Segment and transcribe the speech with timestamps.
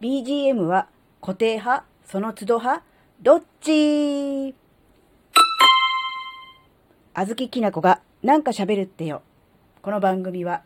[0.00, 0.86] BGM は
[1.20, 2.84] 固定派その都度派
[3.20, 4.54] どっち？
[7.14, 9.22] あずききなこがなんか喋るってよ。
[9.82, 10.62] この番組は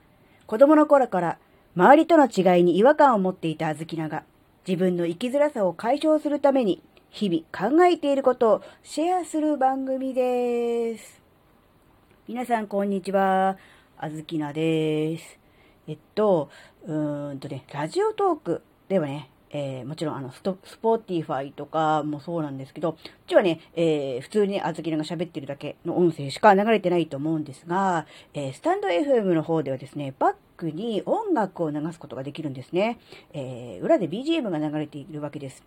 [0.47, 1.39] 子供の頃から
[1.75, 4.25] 周りとの違いに違和感を持っていたあずきなが
[4.69, 11.23] 自分の生きづらさを解消するために日々考えていることをシェアする番組です。
[12.29, 13.57] 皆さんこんにちは。
[13.97, 15.39] あずきなです。
[15.87, 16.51] えっと、
[16.85, 18.63] うーんとね、ラジオトーク
[18.93, 32.99] ではね、えー、もちろんあのスト、スポーティファイとかもそうなんですけど、うちはね、えー、普通にあずきなが喋ってるだけの音声しか流れてないと思うんですが、えー、スタンド FM の方ではですね、バックに音楽を流すことができるんですね。
[33.33, 35.65] え裏で BGM が流れているわけです。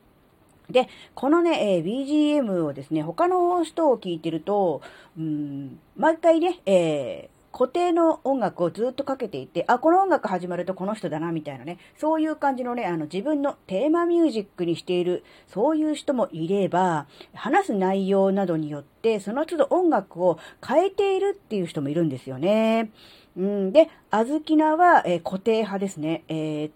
[0.69, 4.81] で、このね、えー、BGM をですね、他の人を聞いてると、
[5.17, 22.91] うん、毎回ね、えー、固定の音楽をずっとかけていて、あ、この音楽始まるとこの人だな、みたいなね、そういう感じのね、あの、自分のテーマミュージックにしている、そういう人もいれば、話す内容などによって、その都度音楽を変えているっていう人もいるんですよね。
[23.37, 26.25] うん、で、あずきなは、えー、固定派ですね。
[26.27, 26.71] えー、っ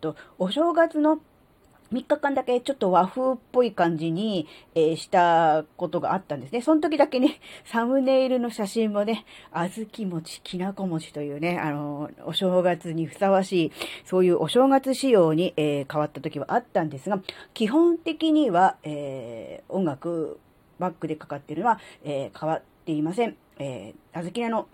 [0.00, 1.18] と、お正月の
[1.92, 6.62] 3日間だけちょっと和風っぽい感じに、えー、したことがあったんですね。
[6.62, 13.72] その時だけね、 サムネイルの写真もね、小豆餅、きなこ餅というね、あの、お正月にふさわしい、
[14.04, 17.20] そういうお正月仕様に、えー、変わった時はあったんですが、
[17.54, 20.38] 基本的には、えー音楽、
[20.78, 23.36] バックでかかってるのは、え変わっていません。
[23.58, 24.68] えー、小豆菜の、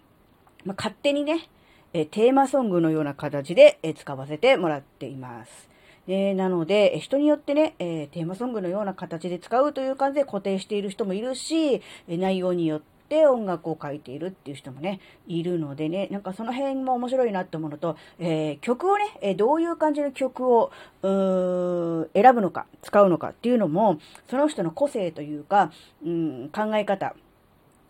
[0.64, 1.48] まあ、勝手にね、
[1.92, 5.75] えテーマソングのような形で、え使わせてもらっています。
[6.08, 20.70] えー、なので、人によってね、えー、テーマソングのような形で使うという感じで固定している人もいるし、内容によって音楽を書いているっていう人もね、いるのでね、なんかその辺も面白いなって思うのと、えー、曲をね、えどういう感じの曲を、
[21.02, 25.72] うー選ぶのか、使うのかっていうのも、その人の個性というか、
[26.04, 27.14] うん、考え方、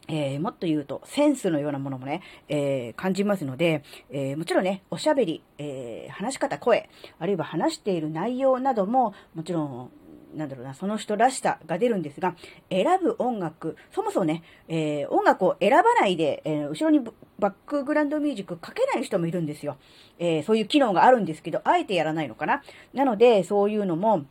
[0.08, 9.90] えー、もっと言うと、センスのようなものもね、えー、感じますので、えー、もちろんね、おしゃべり、え話し方、声、あるいは話している内容なども、もちろん、
[10.34, 12.36] なんだろうな、その人らしさが出るんですが、
[12.70, 17.00] 選ぶ音楽、そもそもね、え音楽を選ばないで、え後ろに
[17.38, 19.76] バックグラウンドミュージックかけない人もいるんですよ。
[20.18, 22.62] えそういう機能があるんですけど、あえてやらないのかな。
[22.92, 24.26] なので、そういうのも、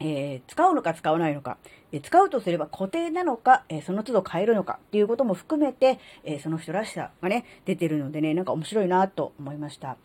[0.00, 1.58] えー、使うのか使わないのか、
[1.92, 9.96] えー、使うとすれば固定なのか、えー、その都度変えるのかっていうことも含めて、えその人らしさがね、出てるのでね、なんか面白いなと思いました。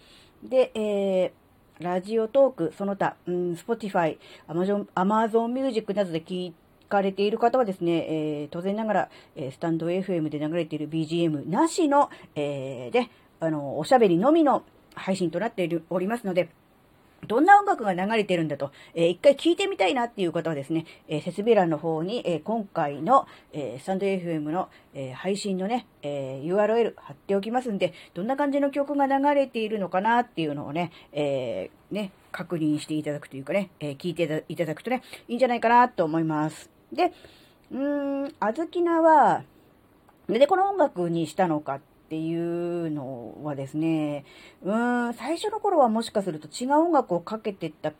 [0.44, 1.34] で、え
[1.80, 4.18] ラジオトーク、その他、うん、Spotify、
[4.48, 6.54] Amazon, Amazon Music などで聞
[6.90, 14.64] かれている方はですね、え当然ながら、えスタンド FM で流れている BGM なしの、えで、あの、おしゃべりのみの
[14.94, 16.50] 配信となっておりますので、
[17.28, 36.70] どんな音楽が流れてるんだと、えー、一回聞いてみたいなっていう方はですね、えー、説明欄の方に、えー、今回の、えー、スタンド FM の、えー、配信のね、えー、URL 貼っておきますんで、どんな感じの曲が流れているのかなっていうのをね、えー、ね、確認していただくというかね、えー、聞いていただくとね、いいんじゃないかなと思います。
[36.94, 37.12] で、
[37.72, 39.44] うーん、あずきなは、
[40.28, 42.36] なんでこの音楽にしたのかっってい
[42.88, 44.26] うのはですね、
[44.64, 47.94] うーん、最初の頃はもしかすると違う音楽をかけてた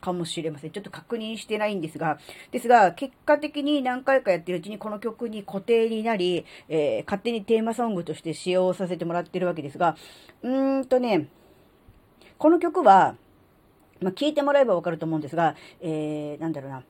[0.00, 0.70] かもしれません。
[0.70, 2.20] ちょっと確認してないんですが、
[2.52, 9.96] ですが、結果的に何回かやってるうちにこの曲に固定になり、えー、勝手にテーマソングとして使用させてもらってるわけですが、
[10.42, 11.26] うーんとね、
[12.38, 13.16] この曲は、
[14.00, 16.84] まあ、聞いてもらえばわかると思うんですが、えー、なんだろうな、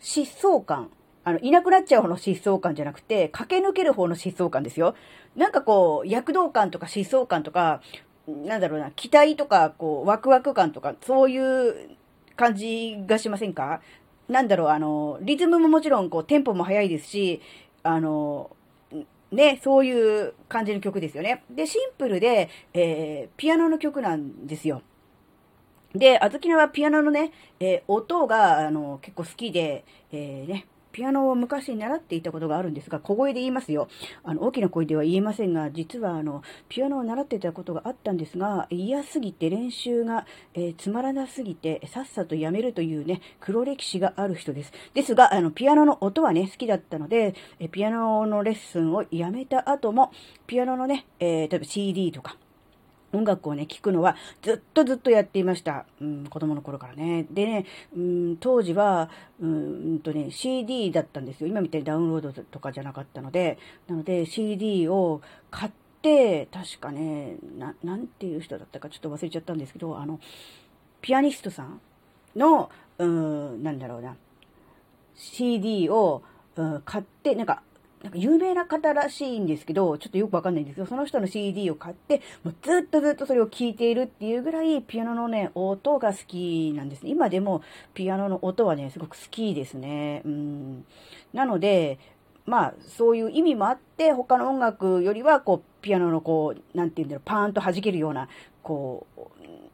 [0.00, 0.90] 疾走感
[1.28, 4.94] あの、いなくなっちゃう方の疾走感じゃなくて、駆け抜ける方の疾走感ですよ。
[5.36, 7.82] なんかこう、躍動感とか疾走感とか、
[8.26, 11.90] なんだろうな、期待とか、こう、ワクワク感とか、そういう
[12.34, 13.82] 感じがしませんか？
[14.28, 17.40] なんだろう、あの、リズムももちろん、こう、テンポも速いですし、
[17.82, 18.50] あの、
[19.30, 21.44] ね、そういう感じの曲ですよね。
[21.50, 24.82] で、シンプルで、えー、ピアノの曲なんですよ。
[25.94, 30.66] で、あずきなはピアノのね、えー、音が、あの、結構好きで、えー、ね、
[30.98, 33.86] ピアノを昔習っていたことがあるんですが、小声で言いますよ。
[34.24, 44.72] あの、大きな声では言えませんが、実はあの、ピアノを習っていたことがあったんですが、嫌すぎて練習が、えー、つまらなすぎて、さっさとやめるというね、黒歴史がある人です。
[44.92, 50.10] ですが、あの、ピアノの音はね、好きだったので、えピアノのレッスンをやめた後も、
[50.48, 52.36] ピアノのね、えー、例えば CD とか、
[53.12, 55.86] 音楽をね、聴くのはずっとずっとやっていました。
[56.00, 57.26] うん、子供の頃からね。
[57.30, 57.66] でね、
[57.96, 59.10] うん、当時は、
[59.40, 61.48] うんとね、CD だったんですよ。
[61.48, 65.72] 今みたいにダウンロードとかじゃなかったので、なので CD を買っ
[66.02, 70.20] て、確かね、な、なんていう人だったかちょっと忘れちゃったんですけど、あの、
[71.00, 71.80] ピアニストさん
[72.36, 74.16] の、うん、なんだろうな、
[75.14, 76.22] CD を、
[76.56, 77.62] うん、買って、なんか、
[78.02, 87.10] なんか有名な方らしいんですけど、ちょっとよくわかんないんですけど、その人の CD を買って、もうずっとずっとそれを聴いているっていうぐらい、ピアノのね、音が好きなんですね。
[87.10, 87.62] 今でも、
[87.94, 90.22] ピアノの音はね、すごく好きですね。
[90.24, 90.84] うん。
[91.32, 91.98] なので、
[92.46, 98.28] まあ、そういう意味もあって、他の音楽よりは、こう、ピアノのこう、なんて言うんだろう、パーンと弾けるような、
[98.62, 99.06] こ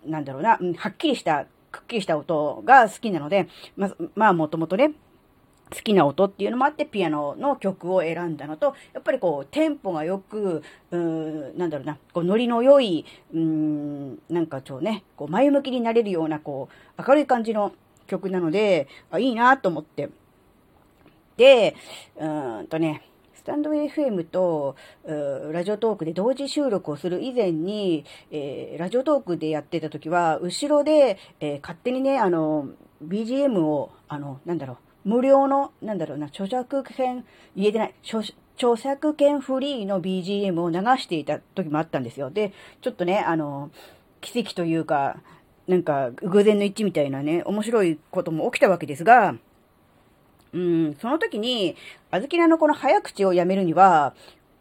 [0.06, 4.92] う、なんだろうな、うん、はっきりした、くっきりした音が好きなので、ま、まあ、もともとね、
[5.74, 16.68] 好きな音っていうのもあってピアノの曲を選んだのと、やっぱりこう、テンポがよく、うーなんだろうな、こう、ノリの良い、うーん、なんかちょうね、こう、前向きになれるような、こ
[16.98, 17.72] う、明るい感じの
[18.06, 20.10] 曲なので、あいいなと思って。
[21.36, 21.74] で、
[22.16, 23.02] うーんとね、
[23.34, 24.74] スタンド FM と
[25.52, 32.68] ラジオトークで同時収録をする以前に、えー、ラジオトークでやってた時は、後ろで、えー、勝手にね、あの、
[33.06, 37.24] BGM を、あの、なんだろう、無料の、なんだろうな、著作権、
[37.56, 42.30] 言えてない、著作権フリーの BGM を流していた時もあったんですよ。
[42.30, 43.70] で、ちょっとね、あの、
[44.20, 45.20] 奇跡というか、
[45.66, 49.34] なんか偶然の一致みたいなね、面白いことも起きたわけですが、
[50.52, 51.76] うん、その時に、
[52.10, 54.14] あずきらのこの早口をやめるには、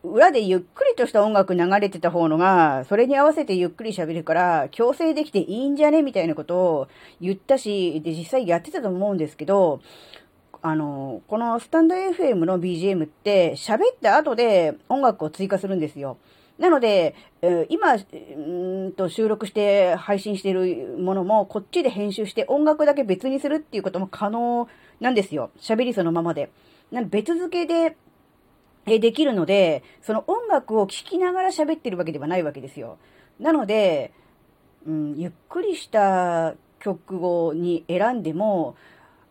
[0.03, 6.87] 裏でゆっくりとした音楽流れてた方のが、それに合わせてゆっくり喋るから、強制できていいんじゃねみたいなことを
[7.21, 9.81] 言ったし、で、実際やってたと思うんですけど、
[10.65, 16.17] あの、このスタンド FM の BGM って喋った後で音楽を追加するんですよ。
[16.57, 17.97] なので、え今、う
[18.87, 24.69] んと収録して配信しているものもこっちで編集して音楽だけ別にするっていうことも可能
[25.01, 25.51] なんですよ。
[25.59, 26.49] 喋りそのままで。
[26.91, 27.97] な別付けで
[28.85, 32.99] えできるので、その音楽を聴きながら喋ってるわけではないわけですよ。
[33.37, 34.13] なので、
[34.87, 38.77] うん、ゆっくりした曲をに選んでも、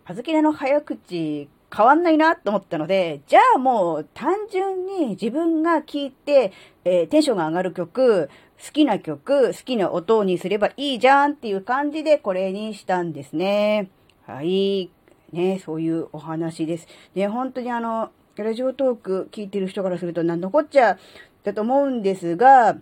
[0.04, 6.52] あずきらの早口変わんないなと思ったので、じゃあもう単純に自分が聴いて、
[6.84, 8.28] えー、テンションが上がる曲、
[8.64, 13.90] 好きな曲、好きな音にすればいいじゃんっていう感じでこれにしたんですね。
[14.26, 14.90] はい。
[15.32, 16.86] ね、そういうお話です。
[17.14, 20.98] で、本当にあの、ラジオトーク聞いてる人からすると何のこっちゃ
[21.42, 22.76] だと思うんですが、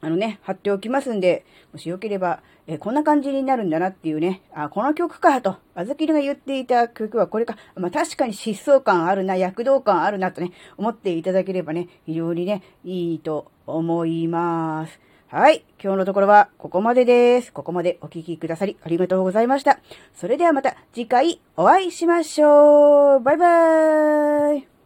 [0.00, 15.00] あのね、貼っておきますんで、もしよければ、えー、こんな感じになるんだなっていうね、あ、この曲かと、あずきりが言っていた曲はこれか、まあ、確かに疾走感あるな、躍動感あるなとね、思っていただければね、非常にね、いいと思います。
[15.28, 15.64] はい。
[15.80, 17.52] 今日のところはここまでです。
[17.52, 19.78] ここまでお聴きくださりありがとうございました。
[20.12, 23.20] それではまた次回お会いしましょう。
[23.20, 24.79] バイバーイ。